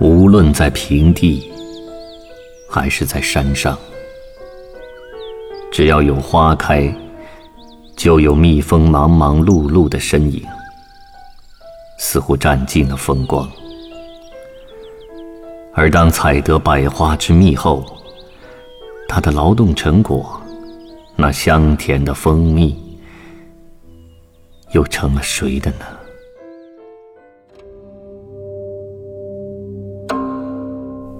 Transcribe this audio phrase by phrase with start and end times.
[0.00, 1.50] 无论在平地，
[2.68, 3.78] 还是在山上，
[5.70, 6.92] 只要有花开，
[7.96, 10.44] 就有蜜蜂忙忙碌碌的身影，
[11.98, 13.48] 似乎占尽了风光。
[15.72, 17.84] 而当采得百花之蜜后，
[19.08, 20.40] 他的劳动成果，
[21.14, 22.76] 那香甜的蜂蜜，
[24.72, 25.86] 又成了谁的呢？